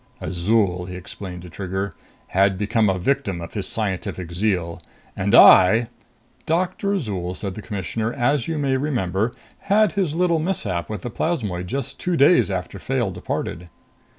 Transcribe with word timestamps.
"Azol," 0.19 0.85
he 0.87 0.95
explained 0.95 1.43
to 1.43 1.49
Trigger, 1.51 1.93
"had 2.29 2.57
become 2.57 2.89
a 2.89 2.97
victim 2.97 3.39
of 3.39 3.53
his 3.53 3.67
scientific 3.67 4.31
zeal. 4.31 4.81
And 5.15 5.35
I" 5.35 5.89
"Doctor 6.47 6.93
Azol," 6.95 7.35
said 7.35 7.53
the 7.53 7.61
Commissioner, 7.61 8.11
"as 8.11 8.47
you 8.47 8.57
may 8.57 8.77
remember, 8.77 9.35
had 9.69 9.91
his 9.91 10.15
little 10.15 10.39
mishap 10.39 10.89
with 10.89 11.03
the 11.03 11.11
plasmoid 11.11 11.67
just 11.67 11.99
two 11.99 12.17
days 12.17 12.49
after 12.49 12.79
Fayle 12.79 13.11
departed." 13.11 13.69